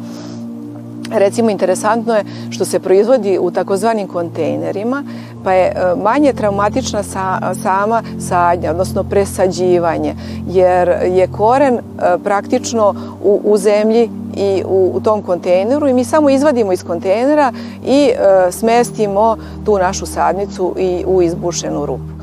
Recimo, 1.11 1.49
interesantno 1.49 2.13
je 2.13 2.23
što 2.49 2.65
se 2.65 2.79
proizvodi 2.79 3.37
u 3.41 3.51
takozvanim 3.51 4.07
kontejnerima, 4.07 5.03
pa 5.43 5.53
je 5.53 5.65
e, 5.67 5.95
manje 6.03 6.33
traumatična 6.33 7.03
sa, 7.03 7.53
sama 7.53 8.03
sadnja, 8.19 8.71
odnosno 8.71 9.03
presađivanje, 9.03 10.15
jer 10.47 10.89
je 10.89 11.27
koren 11.27 11.75
e, 11.75 11.81
praktično 12.23 12.95
u, 13.23 13.41
u 13.43 13.57
zemlji 13.57 14.09
i 14.35 14.63
u, 14.65 14.91
u 14.93 14.99
tom 15.01 15.21
kontejneru 15.21 15.87
i 15.87 15.93
mi 15.93 16.05
samo 16.05 16.29
izvadimo 16.29 16.73
iz 16.73 16.83
kontejnera 16.83 17.53
i 17.85 18.09
e, 18.09 18.51
smestimo 18.51 19.37
tu 19.65 19.77
našu 19.77 20.05
sadnicu 20.05 20.75
i 20.77 21.03
u 21.07 21.21
izbušenu 21.21 21.85
rupu. 21.85 22.21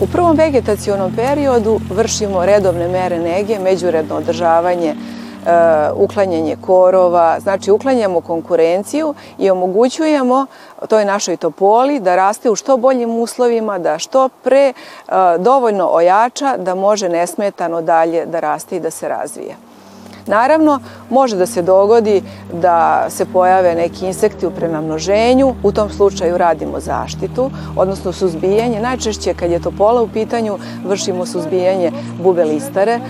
U 0.00 0.06
prvom 0.06 0.36
vegetacionom 0.36 1.12
periodu 1.16 1.80
vršimo 1.90 2.46
redovne 2.46 2.88
mere 2.88 3.18
nege, 3.18 3.58
međuredno 3.58 4.16
održavanje 4.16 4.94
uklanjanje 5.94 6.56
korova, 6.66 7.40
znači 7.40 7.70
uklanjamo 7.70 8.20
konkurenciju 8.20 9.14
i 9.38 9.50
omogućujemo 9.50 10.46
toj 10.88 11.04
našoj 11.04 11.36
topoli 11.36 12.00
da 12.00 12.16
raste 12.16 12.50
u 12.50 12.56
što 12.56 12.76
boljim 12.76 13.10
uslovima, 13.10 13.78
da 13.78 13.98
što 13.98 14.28
pre 14.28 14.68
e, 14.68 14.72
dovoljno 15.38 15.88
ojača 15.92 16.56
da 16.56 16.74
može 16.74 17.08
nesmetano 17.08 17.82
dalje 17.82 18.26
da 18.26 18.40
raste 18.40 18.76
i 18.76 18.80
da 18.80 18.90
se 18.90 19.08
razvije. 19.08 19.56
Naravno, 20.28 20.80
može 21.10 21.36
da 21.36 21.46
se 21.46 21.62
dogodi 21.62 22.22
da 22.52 23.06
se 23.08 23.24
pojave 23.24 23.74
neki 23.74 24.06
insekti 24.06 24.46
u 24.46 24.50
prenamnoženju, 24.50 25.54
u 25.62 25.72
tom 25.72 25.90
slučaju 25.90 26.38
radimo 26.38 26.80
zaštitu, 26.80 27.50
odnosno 27.76 28.12
suzbijanje. 28.12 28.80
Najčešće 28.80 29.34
kad 29.34 29.50
je 29.50 29.62
topola 29.62 30.02
u 30.02 30.08
pitanju 30.08 30.58
vršimo 30.84 31.26
suzbijanje 31.26 31.92
bube 32.22 32.44
listare, 32.44 33.00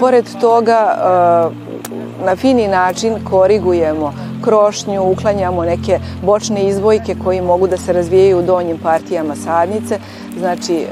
pored 0.00 0.24
toga, 0.40 0.96
e, 0.96 2.24
na 2.24 2.36
fini 2.36 2.68
način 2.68 3.14
korigujemo 3.30 4.12
krošnju, 4.44 5.02
uklanjamo 5.02 5.64
neke 5.64 5.98
bočne 6.22 6.68
izvojke 6.68 7.14
koji 7.24 7.40
mogu 7.40 7.66
da 7.66 7.76
se 7.76 7.92
razvijaju 7.92 8.38
u 8.38 8.42
donjim 8.42 8.78
partijama 8.78 9.36
sadnice. 9.36 9.98
Znači, 10.38 10.74
e, 10.74 10.86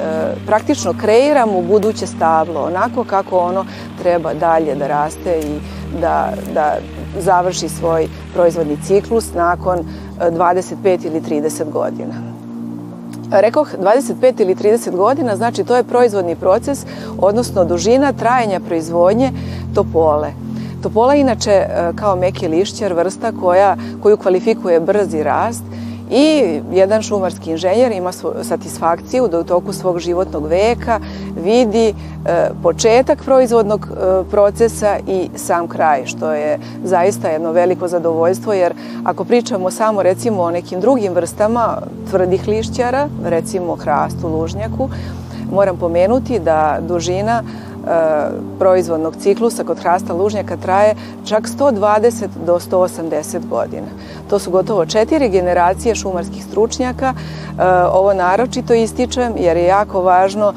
praktično 0.46 0.94
kreiramo 1.00 1.62
buduće 1.62 2.06
stablo 2.06 2.64
onako 2.64 3.04
kako 3.04 3.38
ono 3.38 3.64
treba 4.02 4.34
dalje 4.34 4.74
da 4.74 4.86
raste 4.86 5.40
i 5.40 5.58
da, 6.00 6.32
da 6.54 6.76
završi 7.18 7.68
svoj 7.68 8.08
proizvodni 8.34 8.76
ciklus 8.86 9.34
nakon 9.34 9.78
25 10.20 11.06
ili 11.06 11.20
30 11.20 11.70
godina. 11.70 12.27
Rekoh 13.30 13.68
25 13.82 14.42
ili 14.42 14.54
30 14.54 14.96
godina, 14.96 15.36
znači 15.36 15.64
to 15.64 15.76
je 15.76 15.84
proizvodni 15.84 16.36
proces, 16.36 16.86
odnosno 17.18 17.64
dužina 17.64 18.12
trajanja 18.12 18.60
proizvodnje 18.60 19.32
topole. 19.74 20.32
Topola 20.82 21.14
je 21.14 21.20
inače 21.20 21.50
e, 21.50 21.92
kao 21.96 22.16
meki 22.16 22.48
lišćer 22.48 22.92
vrsta 22.92 23.32
koja, 23.40 23.76
koju 24.02 24.16
kvalifikuje 24.16 24.80
brzi 24.80 25.22
rast 25.22 25.62
i 26.10 26.60
jedan 26.72 27.02
šumarski 27.02 27.50
inženjer 27.50 27.92
ima 27.92 28.12
satisfakciju 28.42 29.28
da 29.28 29.40
u 29.40 29.44
toku 29.44 29.72
svog 29.72 29.98
životnog 29.98 30.46
veka 30.46 31.00
vidi 31.44 31.88
e, 31.88 31.94
početak 32.62 33.24
proizvodnog 33.24 33.88
e, 33.90 34.30
procesa 34.30 34.96
i 35.08 35.28
sam 35.36 35.68
kraj, 35.68 36.06
što 36.06 36.32
je 36.32 36.58
zaista 36.84 37.28
jedno 37.28 37.52
veliko 37.52 37.88
zadovoljstvo, 37.88 38.52
jer 38.52 38.74
ako 39.04 39.24
pričamo 39.24 39.70
samo 39.70 40.02
recimo 40.02 40.42
o 40.42 40.50
nekim 40.50 40.80
drugim 40.80 41.12
vrstama 41.12 41.76
tvrdih 42.10 42.48
lišćara, 42.48 43.08
recimo 43.24 43.76
hrastu, 43.76 44.28
lužnjaku, 44.28 44.88
moram 45.52 45.76
pomenuti 45.76 46.38
da 46.38 46.78
dužina 46.80 47.42
proizvodnog 48.58 49.16
ciklusa 49.16 49.64
kod 49.64 49.78
hrasta 49.78 50.14
lužnjaka 50.14 50.56
traje 50.56 50.94
čak 51.24 51.48
120 51.48 52.28
do 52.46 52.58
180 52.58 53.48
godina. 53.48 53.86
To 54.30 54.38
su 54.38 54.50
gotovo 54.50 54.86
četiri 54.86 55.28
generacije 55.28 55.94
šumarskih 55.94 56.44
stručnjaka. 56.44 57.14
E, 57.14 57.62
ovo 57.92 58.14
naročito 58.14 58.74
ističem 58.74 59.32
jer 59.36 59.56
je 59.56 59.64
jako 59.64 60.02
važno 60.02 60.52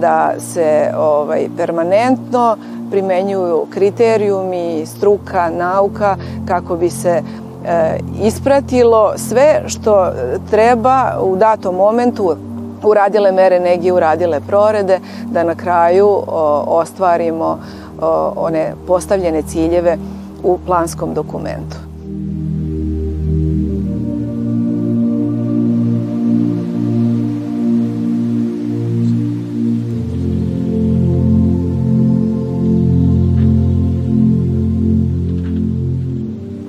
da 0.00 0.34
se 0.38 0.92
ovaj, 0.98 1.48
permanentno 1.56 2.56
primenjuju 2.90 3.66
kriterijumi, 3.70 4.86
struka, 4.86 5.50
nauka 5.50 6.16
kako 6.48 6.76
bi 6.76 6.90
se 6.90 7.22
e, 7.64 7.98
ispratilo 8.22 9.12
sve 9.16 9.62
što 9.66 10.10
treba 10.50 11.18
u 11.22 11.36
datom 11.36 11.74
momentu 11.74 12.36
uradile 12.86 13.32
mere 13.32 13.60
negi, 13.60 13.90
uradile 13.90 14.40
prorede, 14.40 15.00
da 15.30 15.44
na 15.44 15.54
kraju 15.54 16.06
o, 16.06 16.64
ostvarimo 16.66 17.58
o, 18.00 18.32
one 18.36 18.74
postavljene 18.86 19.42
ciljeve 19.42 19.96
u 20.42 20.58
planskom 20.66 21.14
dokumentu. 21.14 21.76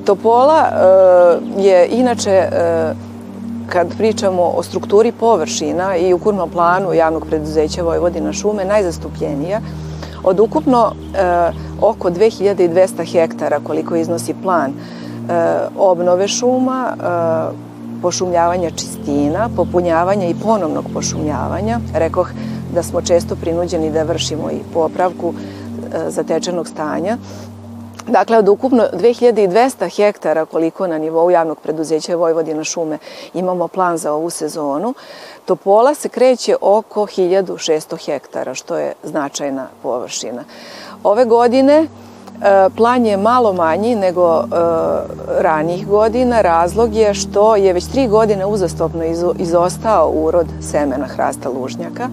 Topola 0.07 0.67
e, 0.67 1.61
je 1.61 1.87
inače 1.91 2.31
e, 2.31 2.93
kad 3.69 3.97
pričamo 3.97 4.43
o 4.43 4.63
strukturi 4.63 5.11
površina 5.11 5.95
i 5.97 6.13
ukupnom 6.13 6.49
planu 6.49 6.93
javnog 6.93 7.25
preduzeća 7.25 7.83
Vojvodina 7.83 8.33
šume 8.33 8.65
najzastupljenija, 8.65 9.61
od 10.23 10.39
ukupno 10.39 10.91
e, 10.91 11.51
oko 11.81 12.09
2200 12.09 13.11
hektara 13.11 13.59
koliko 13.63 13.95
iznosi 13.95 14.33
plan 14.43 14.71
e, 14.71 14.73
obnove 15.77 16.27
šuma, 16.27 16.87
e, 16.89 17.67
pošumljavanja 18.01 18.69
čistina, 18.69 19.49
popunjavanja 19.55 20.27
i 20.27 20.35
ponovnog 20.43 20.85
pošumljavanja. 20.93 21.79
Rekoh 21.93 22.31
da 22.73 22.83
smo 22.83 23.01
često 23.01 23.35
prinuđeni 23.35 23.91
da 23.91 24.03
vršimo 24.03 24.51
i 24.51 24.73
popravku 24.73 25.33
zatečenog 26.07 26.67
stanja. 26.67 27.17
Dakle, 28.07 28.37
od 28.37 28.47
ukupno 28.49 28.87
2200 28.93 29.95
hektara 29.95 30.45
koliko 30.45 30.87
na 30.87 30.97
nivou 30.97 31.31
javnog 31.31 31.59
preduzeća 31.59 32.15
Vojvodina 32.15 32.63
šume 32.63 32.97
imamo 33.33 33.67
plan 33.67 33.97
za 33.97 34.13
ovu 34.13 34.29
sezonu, 34.29 34.93
Topola 35.47 35.93
se 35.93 36.09
kreće 36.09 36.55
oko 36.61 37.01
1600 37.01 38.05
hektara, 38.05 38.53
što 38.53 38.77
je 38.77 38.93
značajna 39.03 39.67
površina. 39.83 40.43
Ove 41.03 41.25
godine 41.25 41.87
plan 42.75 43.05
je 43.05 43.17
malo 43.17 43.53
manji 43.53 43.95
nego 43.95 44.39
e, 44.39 44.45
ranijih 45.41 45.87
godina. 45.87 46.41
Razlog 46.41 46.95
je 46.95 47.13
što 47.13 47.55
je 47.55 47.73
već 47.73 47.85
tri 47.85 48.07
godine 48.07 48.45
uzastopno 48.45 49.03
izostao 49.37 50.11
urod 50.15 50.47
semena 50.61 51.05
hrasta 51.05 51.49
lužnjaka, 51.49 52.09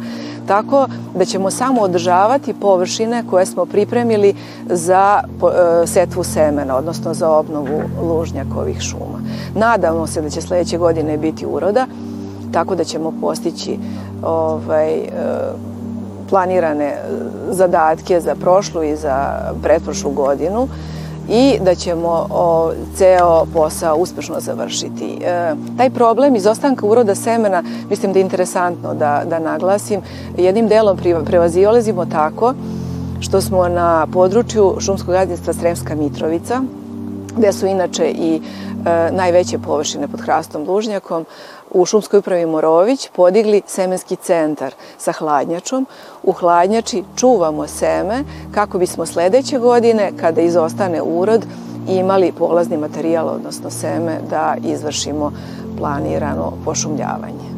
tako 0.46 0.86
da 1.16 1.24
ćemo 1.24 1.50
samo 1.50 1.80
održavati 1.80 2.54
površine 2.60 3.24
koje 3.30 3.46
smo 3.46 3.66
pripremili 3.66 4.34
za 4.66 5.20
e, 5.22 5.86
setvu 5.86 6.24
semena, 6.24 6.76
odnosno 6.76 7.14
za 7.14 7.30
obnovu 7.30 7.82
lužnjakovih 8.02 8.80
šuma. 8.80 9.20
Nadamo 9.54 10.06
se 10.06 10.22
da 10.22 10.30
će 10.30 10.40
sledeće 10.40 10.78
godine 10.78 11.18
biti 11.18 11.46
uroda, 11.46 11.86
tako 12.52 12.74
da 12.74 12.84
ćemo 12.84 13.12
postići 13.20 13.78
ovaj, 14.22 15.02
planirane 16.30 16.98
zadatke 17.50 18.20
za 18.20 18.34
prošlu 18.34 18.82
i 18.82 18.96
za 18.96 19.40
pretprošlu 19.62 20.10
godinu 20.10 20.68
i 21.28 21.58
da 21.60 21.74
ćemo 21.74 22.26
o, 22.30 22.72
ceo 22.96 23.46
posao 23.52 23.96
uspešno 23.96 24.40
završiti. 24.40 25.18
E, 25.24 25.54
taj 25.76 25.90
problem 25.90 26.36
izostanka 26.36 26.86
uroda 26.86 27.14
semena, 27.14 27.62
mislim 27.90 28.12
da 28.12 28.18
je 28.18 28.22
interesantno 28.22 28.94
da, 28.94 29.22
da 29.26 29.38
naglasim, 29.38 30.00
jednim 30.36 30.68
delom 30.68 30.98
prevazilazimo 31.24 32.06
tako 32.06 32.54
što 33.20 33.40
smo 33.40 33.68
na 33.68 34.06
području 34.12 34.76
šumskog 34.80 35.14
gazdinstva 35.14 35.52
Sremska 35.52 35.94
Mitrovica, 35.94 36.60
gde 37.36 37.52
su 37.52 37.66
inače 37.66 38.06
i 38.06 38.40
e, 38.86 39.10
najveće 39.12 39.58
površine 39.58 40.08
pod 40.08 40.20
hrastom 40.20 40.64
lužnjakom, 40.68 41.26
u 41.70 41.86
šumskoj 41.86 42.18
upravi 42.18 42.46
Morović 42.46 43.08
podigli 43.16 43.62
semenski 43.66 44.16
centar 44.16 44.74
sa 44.98 45.12
hladnjačom. 45.12 45.86
U 46.26 46.32
hladnjači 46.32 47.04
čuvamo 47.16 47.66
seme 47.66 48.24
kako 48.54 48.78
bismo 48.78 49.06
sledeće 49.06 49.58
godine, 49.58 50.12
kada 50.20 50.40
izostane 50.40 51.02
urod, 51.02 51.46
imali 51.88 52.32
polazni 52.38 52.76
materijal, 52.76 53.28
odnosno 53.28 53.70
seme, 53.70 54.18
da 54.30 54.56
izvršimo 54.64 55.32
planirano 55.78 56.52
pošumljavanje. 56.64 57.53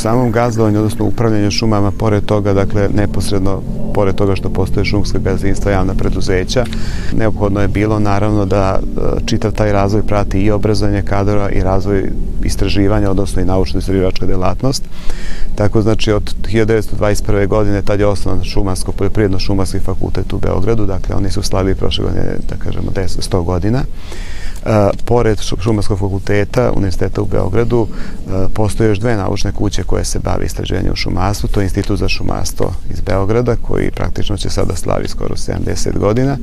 Samom 0.00 0.32
gazdovanju, 0.32 0.78
odnosno 0.78 1.04
upravljanju 1.04 1.50
šumama, 1.50 1.90
pored 1.90 2.24
toga, 2.24 2.52
dakle, 2.52 2.88
neposredno, 2.94 3.62
pored 3.94 4.14
toga 4.14 4.36
što 4.36 4.50
postoje 4.50 4.84
šumska 4.84 5.18
gazdinstva, 5.18 5.72
javna 5.72 5.94
preduzeća, 5.94 6.64
neophodno 7.12 7.60
je 7.60 7.68
bilo, 7.68 7.98
naravno, 7.98 8.44
da 8.46 8.80
e, 8.80 9.00
čitav 9.26 9.52
taj 9.52 9.72
razvoj 9.72 10.02
prati 10.02 10.40
i 10.40 10.50
obrazovanje 10.50 11.02
kadrova 11.02 11.50
i 11.50 11.62
razvoj 11.62 12.10
istraživanja, 12.44 13.10
odnosno 13.10 13.42
i 13.42 13.44
naučno-istraživačka 13.44 14.26
delatnost. 14.26 14.82
Tako, 15.54 15.82
znači, 15.82 16.12
od 16.12 16.34
1921. 16.52 17.46
godine 17.46 17.82
tad 17.82 18.00
je 18.00 18.06
osnovan 18.06 18.44
šumarsko, 18.44 18.92
poljoprijedno 18.92 19.38
šumarski 19.38 19.78
fakultet 19.78 20.32
u 20.32 20.38
Beogradu, 20.38 20.86
dakle, 20.86 21.14
oni 21.16 21.30
su 21.30 21.42
slavili 21.42 21.74
prošle 21.74 22.04
godine, 22.04 22.24
da 22.48 22.56
kažemo, 22.56 22.90
10, 22.94 23.30
100 23.30 23.44
godina. 23.44 23.82
Pored 25.04 25.38
Šumarskog 25.60 25.98
fakulteta 25.98 26.72
Univerziteta 26.76 27.22
u 27.22 27.26
Beogradu 27.26 27.86
postoje 28.54 28.88
još 28.88 28.98
dve 28.98 29.16
naučne 29.16 29.52
kuće 29.52 29.82
koje 29.82 30.04
se 30.04 30.18
bavi 30.18 30.46
istraživanjem 30.46 30.92
u 30.92 30.96
šumarstvu. 30.96 31.48
To 31.48 31.60
je 31.60 31.64
Institut 31.64 31.98
za 31.98 32.08
šumarstvo 32.08 32.72
iz 32.90 33.00
Beograda 33.00 33.56
koji 33.56 33.90
praktično 33.90 34.36
će 34.36 34.50
sada 34.50 34.76
slavi 34.76 35.08
skoro 35.08 35.34
70 35.34 35.98
godina 35.98 36.36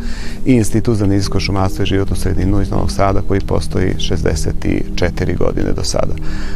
i 0.46 0.54
Institut 0.54 0.98
za 0.98 1.06
nizijsko 1.06 1.40
šumarstvo 1.40 1.84
i 1.84 1.86
životnu 1.86 2.16
sredinu 2.16 2.62
iz 2.62 2.72
Novog 2.72 2.92
Sada 2.92 3.22
koji 3.28 3.40
postoji 3.40 3.94
64 3.98 5.38
godine 5.38 5.72
do 5.72 5.84
sada. 5.84 6.14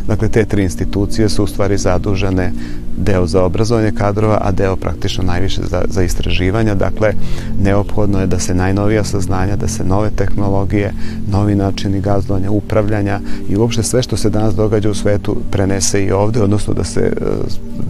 Dakle, 0.08 0.30
te 0.30 0.46
tri 0.46 0.64
institucije 0.64 1.30
su 1.30 1.44
u 1.44 1.48
stvari 1.48 1.78
zadužene 1.78 2.52
deo 2.98 3.28
za 3.28 3.44
obrazovanje 3.44 3.92
kadrova, 3.92 4.38
a 4.42 4.52
deo 4.52 4.76
praktično 4.76 5.24
najviše 5.24 5.62
za, 5.70 5.82
za 5.90 6.04
istraživanja. 6.04 6.76
Dakle, 6.76 7.14
neophodno 7.62 8.20
je 8.20 8.28
da 8.28 8.40
se 8.40 8.56
najnovija 8.56 9.04
saznanja, 9.04 9.56
da 9.56 9.68
se 9.68 9.84
nove 9.84 10.10
tehnologije, 10.10 10.94
novi 11.32 11.51
načini 11.56 12.02
gazdovanja, 12.02 12.52
upravljanja 12.52 13.20
i 13.50 13.58
uopšte 13.58 13.84
sve 13.84 14.04
što 14.04 14.18
se 14.18 14.30
danas 14.30 14.56
događa 14.56 14.90
u 14.90 14.94
svetu 14.94 15.38
prenese 15.52 16.04
i 16.04 16.12
ovde, 16.12 16.42
odnosno 16.42 16.74
da 16.74 16.84
se 16.84 17.02
e, 17.02 17.12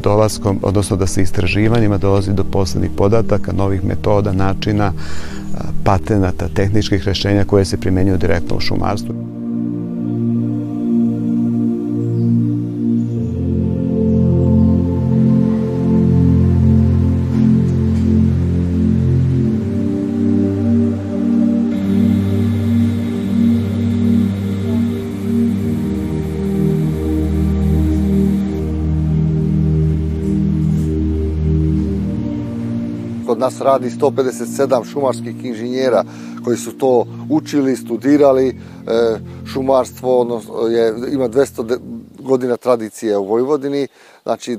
dolaskom, 0.04 0.60
odnosno 0.62 0.98
da 0.98 1.08
se 1.08 1.22
istraživanjima 1.22 1.98
dolazi 1.98 2.34
do 2.34 2.44
poslednjih 2.44 2.92
podataka, 2.98 3.52
novih 3.52 3.84
metoda, 3.84 4.32
načina, 4.32 4.94
patenata, 5.84 6.48
tehničkih 6.48 7.04
rešenja 7.04 7.46
koje 7.46 7.66
se 7.66 7.78
primenjuju 7.78 8.18
direktno 8.18 8.58
u 8.58 8.60
šumarstvu. 8.60 9.41
Radi 33.62 33.90
157 33.90 34.92
šumarskih 34.92 35.46
inženjera 35.46 36.04
koji 36.46 36.58
su 36.58 36.78
to 36.78 37.06
učili, 37.30 37.76
studirali. 37.76 38.48
E, 38.48 38.54
šumarstvo 39.54 40.42
je, 40.70 40.94
ima 41.14 41.30
200 41.30 41.78
godina 42.20 42.58
tradicije 42.58 43.18
u 43.18 43.26
Vojvodini, 43.26 43.88
znači 44.24 44.58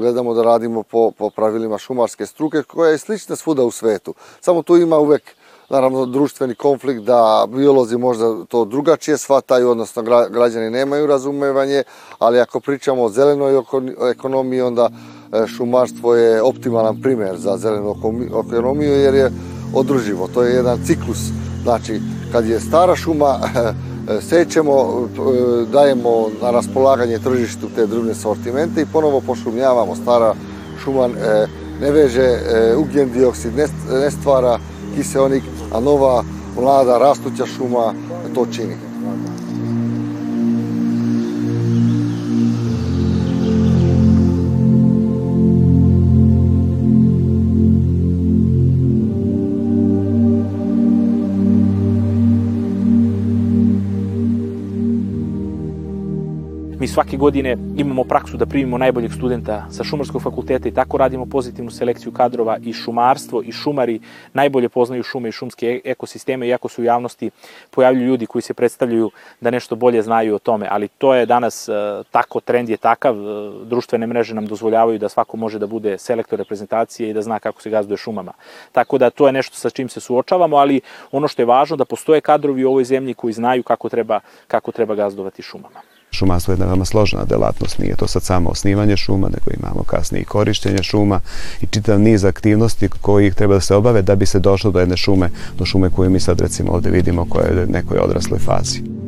gledamo 0.00 0.34
da 0.34 0.42
radimo 0.42 0.82
po, 0.82 1.10
po 1.10 1.30
pravilima 1.30 1.78
šumarske 1.78 2.26
struke 2.26 2.62
koja 2.62 2.90
je 2.90 2.98
slična 2.98 3.36
svuda 3.36 3.64
u 3.64 3.70
svetu. 3.70 4.14
Samo 4.40 4.62
tu 4.62 4.76
ima 4.76 4.98
uvek 4.98 5.22
naravno 5.70 6.06
društveni 6.06 6.54
konflikt 6.54 7.02
da 7.02 7.46
biolozi 7.48 7.98
možda 7.98 8.44
to 8.44 8.64
drugačije 8.64 9.18
shvataju, 9.18 9.70
odnosno 9.70 10.02
građani 10.30 10.70
nemaju 10.70 11.06
razumevanje, 11.06 11.82
ali 12.18 12.40
ako 12.40 12.60
pričamo 12.60 13.02
o 13.02 13.08
zelenoj 13.08 13.62
ekonomiji, 14.10 14.60
onda 14.60 14.90
E, 15.32 15.46
šumarstvo 15.46 16.14
je 16.14 16.42
optimalan 16.42 17.00
primer 17.02 17.36
za 17.38 17.56
zelenu 17.56 17.94
ekonomiju 18.48 18.92
jer 18.92 19.14
je 19.14 19.30
održivo. 19.74 20.28
To 20.34 20.42
je 20.42 20.54
jedan 20.54 20.78
ciklus. 20.86 21.18
Znači, 21.62 22.00
kad 22.32 22.46
je 22.46 22.60
stara 22.60 22.96
šuma, 22.96 23.38
e, 24.08 24.20
sećemo, 24.20 24.72
e, 24.72 25.66
dajemo 25.72 26.28
na 26.42 26.50
raspolaganje 26.50 27.18
tržištu 27.18 27.68
te 27.74 27.86
drvne 27.86 28.14
sortimente 28.14 28.82
i 28.82 28.86
ponovo 28.92 29.20
pošumljavamo. 29.20 29.96
Stara 29.96 30.34
šuma 30.84 31.08
ne 31.80 31.90
veže 31.90 32.38
ugljen 32.76 33.12
dioksid, 33.12 33.52
ne 33.90 34.10
stvara 34.10 34.58
и 34.98 35.04
се 35.04 35.20
оник, 35.20 35.44
а 35.72 35.80
нова 35.80 36.24
млада 36.56 36.98
растуќа 37.00 37.46
шума 37.46 37.90
тоа 38.34 38.46
чини. 38.52 38.89
Svake 56.90 57.16
godine 57.16 57.56
imamo 57.76 58.04
praksu 58.04 58.36
da 58.36 58.46
primimo 58.46 58.78
najboljeg 58.78 59.12
studenta 59.12 59.66
sa 59.70 59.84
šumarskog 59.84 60.22
fakulteta 60.22 60.68
i 60.68 60.74
tako 60.74 60.98
radimo 60.98 61.26
pozitivnu 61.26 61.70
selekciju 61.70 62.12
kadrova 62.12 62.58
i 62.64 62.72
šumarstvo 62.72 63.42
i 63.42 63.52
šumari 63.52 64.00
najbolje 64.32 64.68
poznaju 64.68 65.02
šume 65.02 65.28
i 65.28 65.32
šumske 65.32 65.66
e- 65.66 65.90
ekosisteme, 65.90 66.48
iako 66.48 66.68
su 66.68 66.82
u 66.82 66.84
javnosti 66.84 67.30
pojavljuju 67.70 68.06
ljudi 68.06 68.26
koji 68.26 68.42
se 68.42 68.54
predstavljaju 68.54 69.10
da 69.40 69.50
nešto 69.50 69.76
bolje 69.76 70.02
znaju 70.02 70.34
o 70.34 70.38
tome, 70.38 70.66
ali 70.70 70.88
to 70.88 71.14
je 71.14 71.26
danas 71.26 71.68
uh, 71.68 71.74
tako, 72.10 72.40
trend 72.40 72.68
je 72.68 72.76
takav, 72.76 73.16
uh, 73.18 73.66
društvene 73.66 74.06
mreže 74.06 74.34
nam 74.34 74.46
dozvoljavaju 74.46 74.98
da 74.98 75.08
svako 75.08 75.36
može 75.36 75.58
da 75.58 75.66
bude 75.66 75.98
selektor 75.98 76.38
reprezentacije 76.38 77.10
i 77.10 77.14
da 77.14 77.22
zna 77.22 77.38
kako 77.38 77.62
se 77.62 77.70
gazduje 77.70 77.96
šumama. 77.96 78.32
Tako 78.72 78.98
da 78.98 79.10
to 79.10 79.26
je 79.26 79.32
nešto 79.32 79.56
sa 79.56 79.70
čim 79.70 79.88
se 79.88 80.00
suočavamo, 80.00 80.56
ali 80.56 80.80
ono 81.12 81.28
što 81.28 81.42
je 81.42 81.46
važno 81.46 81.76
da 81.76 81.84
postoje 81.84 82.20
kadrovi 82.20 82.64
u 82.64 82.70
ovoj 82.70 82.84
zemlji 82.84 83.14
koji 83.14 83.32
znaju 83.32 83.62
kako 83.62 83.88
treba, 83.88 84.20
kako 84.48 84.72
treba 84.72 84.94
gazdovati 84.94 85.42
šumama. 85.42 85.80
Šumarstvo 86.10 86.52
je 86.52 86.54
jedna 86.54 86.66
veoma 86.66 86.84
složena 86.84 87.24
delatnost, 87.24 87.78
nije 87.78 87.96
to 87.96 88.06
sad 88.06 88.22
samo 88.22 88.50
osnivanje 88.50 88.96
šuma, 88.96 89.28
nego 89.28 89.50
imamo 89.60 89.82
kasnije 89.82 90.22
i 90.22 90.24
korišćenje 90.24 90.82
šuma 90.82 91.20
i 91.60 91.66
čitav 91.66 92.00
niz 92.00 92.24
aktivnosti 92.24 92.88
koji 93.00 93.30
treba 93.30 93.54
da 93.54 93.60
se 93.60 93.74
obave 93.74 94.02
da 94.02 94.16
bi 94.16 94.26
se 94.26 94.38
došlo 94.38 94.70
do 94.70 94.80
jedne 94.80 94.96
šume, 94.96 95.30
do 95.58 95.64
šume 95.64 95.90
koju 95.90 96.10
mi 96.10 96.20
sad 96.20 96.40
recimo 96.40 96.72
ovde 96.72 96.90
vidimo 96.90 97.26
koja 97.28 97.46
je 97.46 97.64
u 97.64 97.72
nekoj 97.72 97.98
odrasloj 97.98 98.38
fazi. 98.38 98.99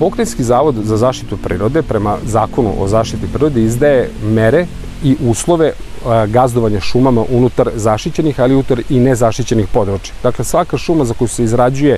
Pokrajinski 0.00 0.44
zavod 0.44 0.74
za 0.74 0.96
zaštitu 0.96 1.36
prirode 1.36 1.82
prema 1.82 2.16
zakonu 2.24 2.72
o 2.78 2.88
zaštiti 2.88 3.26
prirode 3.32 3.62
izdaje 3.62 4.10
mere 4.24 4.66
i 5.04 5.16
uslove 5.26 5.72
gazdovanja 6.26 6.80
šumama 6.80 7.24
unutar 7.30 7.70
zaštićenih, 7.74 8.40
ali 8.40 8.54
unutar 8.54 8.80
i 8.88 9.00
nezaštićenih 9.00 9.66
područja. 9.68 10.14
Dakle, 10.22 10.44
svaka 10.44 10.78
šuma 10.78 11.04
za 11.04 11.14
koju 11.14 11.28
se 11.28 11.44
izrađuje 11.44 11.96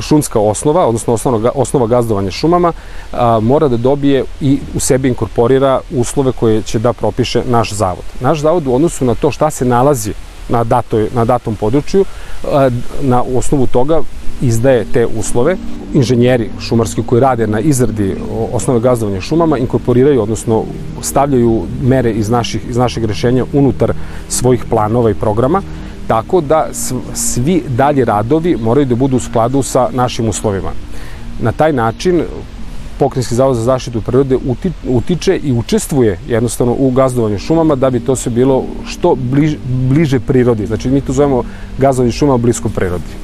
šumska 0.00 0.40
osnova, 0.40 0.86
odnosno 0.86 1.14
osnova, 1.14 1.50
osnova 1.54 1.86
gazdovanja 1.86 2.30
šumama, 2.30 2.72
a, 3.12 3.40
mora 3.40 3.68
da 3.68 3.76
dobije 3.76 4.24
i 4.40 4.58
u 4.74 4.80
sebi 4.80 5.08
inkorporira 5.08 5.80
uslove 5.90 6.32
koje 6.32 6.62
će 6.62 6.78
da 6.78 6.92
propiše 6.92 7.42
naš 7.46 7.72
zavod. 7.72 8.04
Naš 8.20 8.40
zavod 8.40 8.66
u 8.66 8.74
odnosu 8.74 9.04
na 9.04 9.14
to 9.14 9.30
šta 9.30 9.50
se 9.50 9.64
nalazi 9.64 10.12
na, 10.48 10.64
datoj, 10.64 11.08
na 11.14 11.24
datom 11.24 11.56
području, 11.56 12.04
a, 12.52 12.70
na 13.00 13.22
osnovu 13.36 13.66
toga 13.66 14.00
izdaje 14.42 14.84
te 14.92 15.06
uslove. 15.06 15.56
Inženjeri 15.94 16.50
šumarski 16.60 17.02
koji 17.06 17.20
rade 17.20 17.46
na 17.46 17.60
izradi 17.60 18.16
osnove 18.52 18.80
gazdovanja 18.80 19.20
šumama 19.20 19.58
inkorporiraju, 19.58 20.22
odnosno 20.22 20.64
stavljaju 21.02 21.62
mere 21.82 22.10
iz, 22.10 22.30
naših, 22.30 22.62
iz 22.70 22.76
našeg 22.76 23.04
rešenja 23.04 23.44
unutar 23.52 23.92
svojih 24.28 24.64
planova 24.70 25.10
i 25.10 25.14
programa, 25.14 25.62
tako 26.06 26.40
da 26.40 26.68
svi 27.14 27.62
dalji 27.68 28.04
radovi 28.04 28.56
moraju 28.56 28.86
da 28.86 28.94
budu 28.94 29.16
u 29.16 29.20
skladu 29.20 29.62
sa 29.62 29.88
našim 29.92 30.28
uslovima. 30.28 30.70
Na 31.40 31.52
taj 31.52 31.72
način 31.72 32.22
Pokrinjski 32.98 33.34
zavod 33.34 33.56
za 33.56 33.62
zaštitu 33.62 34.00
prirode 34.00 34.38
utiče 34.88 35.36
i 35.36 35.52
učestvuje 35.52 36.18
jednostavno 36.28 36.74
u 36.78 36.90
gazdovanju 36.90 37.38
šumama 37.38 37.74
da 37.74 37.90
bi 37.90 38.00
to 38.00 38.16
sve 38.16 38.32
bilo 38.32 38.64
što 38.86 39.14
bliže, 39.14 39.58
bliže 39.66 40.20
prirodi. 40.20 40.66
Znači 40.66 40.88
mi 40.90 41.00
to 41.00 41.12
zovemo 41.12 41.42
gazdovanje 41.78 42.12
šuma 42.12 42.36
blisko 42.36 42.68
prirodi. 42.68 43.23